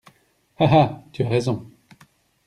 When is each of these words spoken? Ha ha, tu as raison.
Ha 0.59 0.65
ha, 0.77 0.79
tu 1.17 1.23
as 1.25 1.29
raison. 1.33 1.59